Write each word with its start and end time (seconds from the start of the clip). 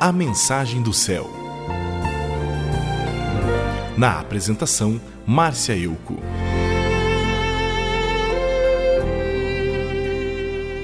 A 0.00 0.10
Mensagem 0.12 0.82
do 0.82 0.92
Céu. 0.92 1.30
Na 3.96 4.18
apresentação, 4.18 5.00
Márcia 5.24 5.76
Euco. 5.76 6.16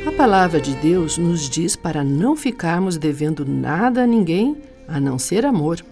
A 0.06 0.12
palavra 0.12 0.60
de 0.60 0.74
Deus 0.76 1.18
nos 1.18 1.50
diz 1.50 1.74
para 1.74 2.04
não 2.04 2.36
ficarmos 2.36 2.96
devendo 2.96 3.44
nada 3.44 4.04
a 4.04 4.06
ninguém 4.06 4.56
a 4.86 5.00
não 5.00 5.18
ser 5.18 5.44
amor. 5.44 5.84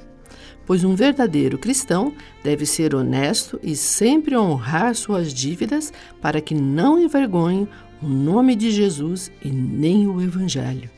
Pois 0.65 0.85
um 0.85 0.95
verdadeiro 0.95 1.59
cristão 1.59 2.15
deve 2.43 2.65
ser 2.65 2.95
honesto 2.95 3.59
e 3.63 3.75
sempre 3.75 4.37
honrar 4.37 4.95
suas 4.95 5.35
dívidas 5.35 5.93
para 6.21 6.41
que 6.41 6.55
não 6.55 6.99
envergonhe 6.99 7.69
o 8.01 8.07
nome 8.07 8.55
de 8.55 8.71
Jesus 8.71 9.31
e 9.43 9.51
nem 9.51 10.07
o 10.07 10.21
Evangelho. 10.23 10.98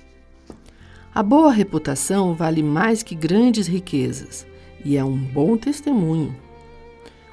A 1.12 1.24
boa 1.24 1.50
reputação 1.50 2.34
vale 2.34 2.62
mais 2.62 3.02
que 3.02 3.16
grandes 3.16 3.66
riquezas 3.66 4.46
e 4.84 4.96
é 4.96 5.04
um 5.04 5.16
bom 5.16 5.56
testemunho. 5.56 6.36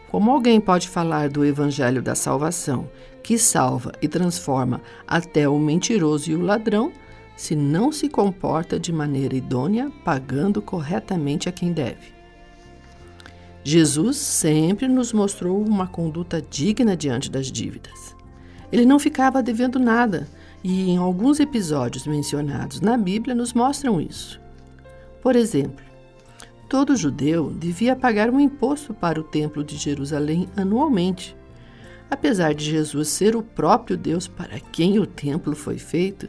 Como 0.09 0.31
alguém 0.31 0.59
pode 0.59 0.89
falar 0.89 1.29
do 1.29 1.45
Evangelho 1.45 2.01
da 2.01 2.15
salvação, 2.15 2.89
que 3.21 3.37
salva 3.37 3.91
e 4.01 4.07
transforma 4.07 4.81
até 5.07 5.47
o 5.47 5.59
mentiroso 5.59 6.31
e 6.31 6.35
o 6.35 6.41
ladrão, 6.41 6.91
se 7.35 7.55
não 7.55 7.91
se 7.91 8.09
comporta 8.09 8.79
de 8.79 8.91
maneira 8.91 9.35
idônea, 9.35 9.91
pagando 10.03 10.59
corretamente 10.59 11.47
a 11.47 11.51
quem 11.51 11.71
deve? 11.71 12.17
Jesus 13.63 14.17
sempre 14.17 14.87
nos 14.87 15.13
mostrou 15.13 15.61
uma 15.61 15.85
conduta 15.85 16.41
digna 16.41 16.97
diante 16.97 17.29
das 17.29 17.51
dívidas. 17.51 18.15
Ele 18.71 18.85
não 18.85 18.97
ficava 18.97 19.43
devendo 19.43 19.77
nada, 19.77 20.27
e 20.69 20.89
em 20.89 20.97
alguns 20.97 21.39
episódios 21.39 22.05
mencionados 22.05 22.81
na 22.81 22.97
Bíblia 22.97 23.33
nos 23.33 23.53
mostram 23.53 24.01
isso. 24.01 24.37
Por 25.21 25.33
exemplo, 25.33 25.85
todo 26.67 26.93
judeu 26.93 27.51
devia 27.51 27.95
pagar 27.95 28.29
um 28.29 28.37
imposto 28.37 28.93
para 28.93 29.17
o 29.17 29.23
Templo 29.23 29.63
de 29.63 29.77
Jerusalém 29.77 30.49
anualmente. 30.57 31.37
Apesar 32.11 32.53
de 32.53 32.65
Jesus 32.65 33.07
ser 33.07 33.33
o 33.33 33.41
próprio 33.41 33.95
Deus 33.95 34.27
para 34.27 34.59
quem 34.59 34.99
o 34.99 35.05
templo 35.05 35.55
foi 35.55 35.77
feito, 35.77 36.27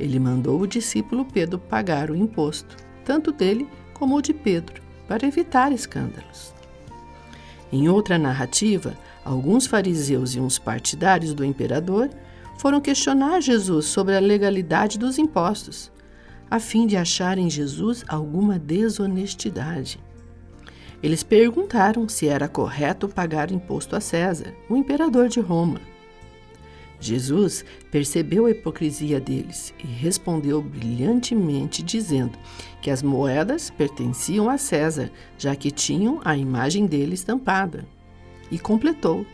ele 0.00 0.18
mandou 0.18 0.62
o 0.62 0.66
discípulo 0.66 1.26
Pedro 1.26 1.58
pagar 1.58 2.10
o 2.10 2.16
imposto, 2.16 2.74
tanto 3.04 3.32
dele 3.32 3.68
como 3.92 4.16
o 4.16 4.22
de 4.22 4.32
Pedro, 4.32 4.80
para 5.06 5.26
evitar 5.26 5.72
escândalos. 5.72 6.54
Em 7.70 7.86
outra 7.90 8.16
narrativa, 8.16 8.96
alguns 9.22 9.66
fariseus 9.66 10.34
e 10.34 10.40
uns 10.40 10.58
partidários 10.58 11.34
do 11.34 11.44
imperador 11.44 12.08
foram 12.58 12.80
questionar 12.80 13.40
Jesus 13.40 13.86
sobre 13.86 14.16
a 14.16 14.20
legalidade 14.20 14.98
dos 14.98 15.18
impostos, 15.18 15.92
a 16.50 16.58
fim 16.58 16.86
de 16.86 16.96
achar 16.96 17.38
em 17.38 17.50
Jesus 17.50 18.04
alguma 18.08 18.58
desonestidade. 18.58 19.98
Eles 21.02 21.22
perguntaram 21.22 22.08
se 22.08 22.28
era 22.28 22.48
correto 22.48 23.08
pagar 23.08 23.50
imposto 23.50 23.94
a 23.94 24.00
César, 24.00 24.54
o 24.70 24.76
imperador 24.76 25.28
de 25.28 25.40
Roma. 25.40 25.80
Jesus 26.98 27.62
percebeu 27.90 28.46
a 28.46 28.50
hipocrisia 28.50 29.20
deles 29.20 29.74
e 29.78 29.86
respondeu 29.86 30.62
brilhantemente, 30.62 31.82
dizendo 31.82 32.38
que 32.80 32.90
as 32.90 33.02
moedas 33.02 33.68
pertenciam 33.68 34.48
a 34.48 34.56
César, 34.56 35.10
já 35.36 35.54
que 35.54 35.70
tinham 35.70 36.20
a 36.24 36.34
imagem 36.34 36.86
dele 36.86 37.12
estampada. 37.12 37.86
E 38.50 38.58
completou: 38.58 39.26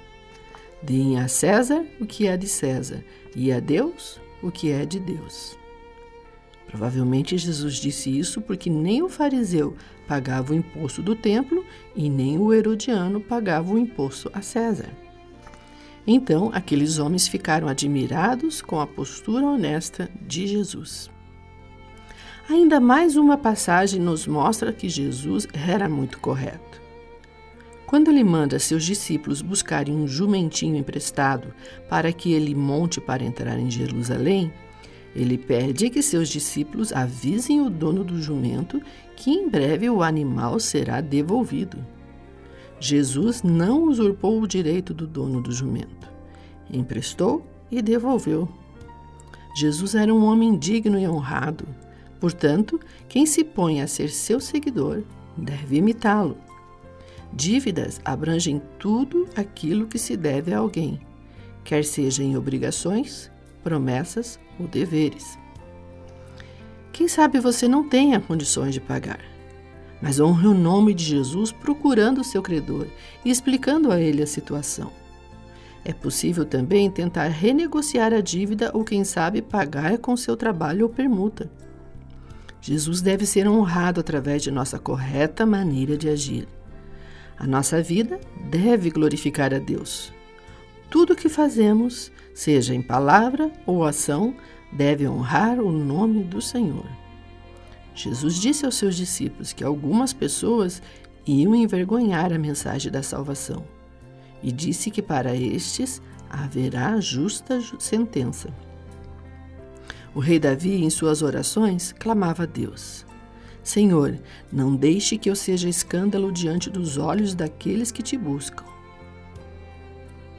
Deem 0.82 1.18
a 1.18 1.28
César 1.28 1.84
o 2.00 2.06
que 2.06 2.26
é 2.26 2.36
de 2.36 2.48
César 2.48 3.04
e 3.36 3.52
a 3.52 3.60
Deus 3.60 4.20
o 4.42 4.50
que 4.50 4.70
é 4.70 4.86
de 4.86 4.98
Deus. 4.98 5.58
Provavelmente 6.66 7.36
Jesus 7.36 7.74
disse 7.74 8.16
isso 8.16 8.40
porque 8.40 8.70
nem 8.70 9.02
o 9.02 9.08
fariseu 9.08 9.76
pagava 10.06 10.52
o 10.52 10.56
imposto 10.56 11.02
do 11.02 11.14
templo 11.14 11.64
e 11.94 12.08
nem 12.08 12.38
o 12.38 12.52
herodiano 12.52 13.20
pagava 13.20 13.72
o 13.72 13.78
imposto 13.78 14.30
a 14.32 14.40
César. 14.40 14.88
Então, 16.06 16.50
aqueles 16.52 16.98
homens 16.98 17.28
ficaram 17.28 17.68
admirados 17.68 18.62
com 18.62 18.80
a 18.80 18.86
postura 18.86 19.44
honesta 19.44 20.08
de 20.22 20.46
Jesus. 20.46 21.10
Ainda 22.48 22.80
mais 22.80 23.16
uma 23.16 23.36
passagem 23.36 24.00
nos 24.00 24.26
mostra 24.26 24.72
que 24.72 24.88
Jesus 24.88 25.46
era 25.52 25.88
muito 25.88 26.18
correto. 26.18 26.80
Quando 27.90 28.08
ele 28.08 28.22
manda 28.22 28.56
seus 28.60 28.84
discípulos 28.84 29.42
buscarem 29.42 29.92
um 29.92 30.06
jumentinho 30.06 30.76
emprestado 30.76 31.52
para 31.88 32.12
que 32.12 32.32
ele 32.32 32.54
monte 32.54 33.00
para 33.00 33.24
entrar 33.24 33.58
em 33.58 33.68
Jerusalém, 33.68 34.52
ele 35.12 35.36
pede 35.36 35.90
que 35.90 36.00
seus 36.00 36.28
discípulos 36.28 36.92
avisem 36.92 37.60
o 37.60 37.68
dono 37.68 38.04
do 38.04 38.22
jumento 38.22 38.80
que 39.16 39.32
em 39.32 39.48
breve 39.48 39.90
o 39.90 40.04
animal 40.04 40.60
será 40.60 41.00
devolvido. 41.00 41.84
Jesus 42.78 43.42
não 43.42 43.82
usurpou 43.82 44.40
o 44.40 44.46
direito 44.46 44.94
do 44.94 45.04
dono 45.04 45.40
do 45.40 45.50
jumento. 45.50 46.08
Emprestou 46.72 47.44
e 47.72 47.82
devolveu. 47.82 48.48
Jesus 49.56 49.96
era 49.96 50.14
um 50.14 50.22
homem 50.22 50.56
digno 50.56 50.96
e 50.96 51.08
honrado. 51.08 51.66
Portanto, 52.20 52.78
quem 53.08 53.26
se 53.26 53.42
põe 53.42 53.80
a 53.80 53.88
ser 53.88 54.10
seu 54.10 54.38
seguidor 54.38 55.02
deve 55.36 55.78
imitá-lo. 55.78 56.36
Dívidas 57.32 58.00
abrangem 58.04 58.60
tudo 58.78 59.28
aquilo 59.36 59.86
que 59.86 59.98
se 59.98 60.16
deve 60.16 60.52
a 60.52 60.58
alguém, 60.58 61.00
quer 61.64 61.84
seja 61.84 62.22
em 62.22 62.36
obrigações, 62.36 63.30
promessas 63.62 64.38
ou 64.58 64.66
deveres. 64.66 65.38
Quem 66.92 67.08
sabe 67.08 67.38
você 67.40 67.68
não 67.68 67.88
tenha 67.88 68.20
condições 68.20 68.74
de 68.74 68.80
pagar 68.80 69.30
mas 70.00 70.18
honre 70.18 70.46
o 70.46 70.54
nome 70.54 70.94
de 70.94 71.04
Jesus 71.04 71.52
procurando 71.52 72.20
o 72.20 72.24
seu 72.24 72.42
credor 72.42 72.86
e 73.24 73.30
explicando 73.30 73.92
a 73.92 74.00
ele 74.00 74.22
a 74.22 74.26
situação. 74.26 74.90
É 75.84 75.92
possível 75.92 76.44
também 76.44 76.90
tentar 76.90 77.28
renegociar 77.28 78.12
a 78.12 78.20
dívida 78.20 78.70
ou, 78.74 78.84
quem 78.84 79.02
sabe, 79.04 79.40
pagar 79.40 79.98
com 79.98 80.16
seu 80.16 80.36
trabalho 80.36 80.84
ou 80.84 80.92
permuta. 80.92 81.50
Jesus 82.60 83.00
deve 83.00 83.24
ser 83.24 83.48
honrado 83.48 84.00
através 84.00 84.42
de 84.42 84.50
nossa 84.50 84.78
correta 84.78 85.46
maneira 85.46 85.96
de 85.96 86.08
agir. 86.08 86.46
A 87.40 87.46
nossa 87.46 87.82
vida 87.82 88.20
deve 88.50 88.90
glorificar 88.90 89.54
a 89.54 89.58
Deus. 89.58 90.12
Tudo 90.90 91.14
o 91.14 91.16
que 91.16 91.30
fazemos, 91.30 92.12
seja 92.34 92.74
em 92.74 92.82
palavra 92.82 93.50
ou 93.64 93.82
ação, 93.82 94.34
deve 94.70 95.08
honrar 95.08 95.58
o 95.58 95.72
nome 95.72 96.22
do 96.22 96.42
Senhor. 96.42 96.84
Jesus 97.94 98.34
disse 98.34 98.66
aos 98.66 98.74
seus 98.74 98.94
discípulos 98.94 99.54
que 99.54 99.64
algumas 99.64 100.12
pessoas 100.12 100.82
iam 101.26 101.54
envergonhar 101.54 102.30
a 102.30 102.38
mensagem 102.38 102.92
da 102.92 103.02
salvação 103.02 103.64
e 104.42 104.52
disse 104.52 104.90
que 104.90 105.00
para 105.00 105.34
estes 105.34 106.02
haverá 106.28 107.00
justa 107.00 107.58
sentença. 107.78 108.50
O 110.14 110.20
rei 110.20 110.38
Davi, 110.38 110.84
em 110.84 110.90
suas 110.90 111.22
orações, 111.22 111.90
clamava 111.98 112.42
a 112.42 112.46
Deus: 112.46 113.06
Senhor, 113.62 114.18
não 114.52 114.74
deixe 114.74 115.18
que 115.18 115.30
eu 115.30 115.36
seja 115.36 115.68
escândalo 115.68 116.32
diante 116.32 116.70
dos 116.70 116.96
olhos 116.96 117.34
daqueles 117.34 117.90
que 117.90 118.02
te 118.02 118.16
buscam. 118.16 118.64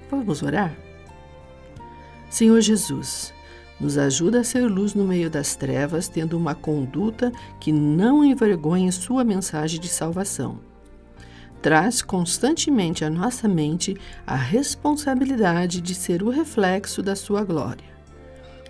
Vamos 0.09 0.41
orar? 0.43 0.75
Senhor 2.29 2.59
Jesus, 2.61 3.33
nos 3.79 3.97
ajuda 3.97 4.39
a 4.41 4.43
ser 4.43 4.67
luz 4.67 4.93
no 4.93 5.05
meio 5.05 5.29
das 5.29 5.55
trevas, 5.55 6.07
tendo 6.07 6.37
uma 6.37 6.55
conduta 6.55 7.31
que 7.59 7.71
não 7.71 8.23
envergonhe 8.23 8.91
sua 8.91 9.23
mensagem 9.23 9.79
de 9.79 9.87
salvação. 9.87 10.59
Traz 11.61 12.01
constantemente 12.01 13.05
à 13.05 13.09
nossa 13.09 13.47
mente 13.47 13.95
a 14.25 14.35
responsabilidade 14.35 15.79
de 15.79 15.93
ser 15.93 16.23
o 16.23 16.29
reflexo 16.29 17.03
da 17.03 17.15
sua 17.15 17.43
glória. 17.43 17.91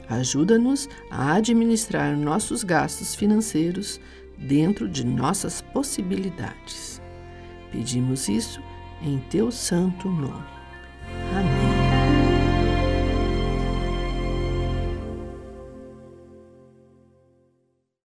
Ajuda-nos 0.09 0.90
a 1.09 1.34
administrar 1.34 2.17
nossos 2.17 2.64
gastos 2.64 3.16
financeiros 3.16 3.99
dentro 4.41 4.90
de 4.90 5.05
nossas 5.05 5.61
possibilidades. 5.61 7.02
Pedimos 7.72 8.28
isso 8.28 8.61
em 9.02 9.20
teu 9.29 9.52
santo 9.52 10.09
nome. 10.09 10.60